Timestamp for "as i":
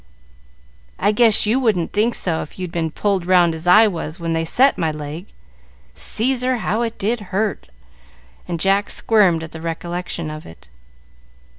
3.53-3.87